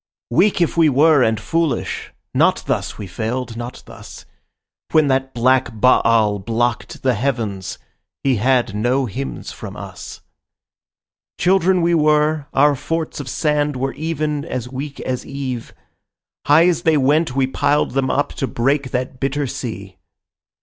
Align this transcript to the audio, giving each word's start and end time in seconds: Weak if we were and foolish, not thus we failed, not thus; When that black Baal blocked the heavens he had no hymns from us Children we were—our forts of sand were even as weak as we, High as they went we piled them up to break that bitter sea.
Weak 0.31 0.61
if 0.61 0.75
we 0.77 0.89
were 0.89 1.21
and 1.21 1.39
foolish, 1.39 2.11
not 2.33 2.63
thus 2.65 2.97
we 2.97 3.05
failed, 3.05 3.55
not 3.55 3.83
thus; 3.85 4.25
When 4.93 5.09
that 5.09 5.31
black 5.35 5.79
Baal 5.79 6.39
blocked 6.39 7.03
the 7.03 7.13
heavens 7.13 7.77
he 8.23 8.37
had 8.37 8.73
no 8.73 9.05
hymns 9.05 9.51
from 9.51 9.77
us 9.77 10.21
Children 11.37 11.83
we 11.83 11.93
were—our 11.93 12.75
forts 12.75 13.19
of 13.19 13.29
sand 13.29 13.75
were 13.75 13.93
even 13.93 14.43
as 14.43 14.67
weak 14.67 14.99
as 15.01 15.23
we, 15.23 15.61
High 16.47 16.67
as 16.67 16.81
they 16.81 16.97
went 16.97 17.35
we 17.35 17.45
piled 17.45 17.91
them 17.91 18.09
up 18.09 18.33
to 18.39 18.47
break 18.47 18.89
that 18.89 19.19
bitter 19.19 19.45
sea. 19.45 19.97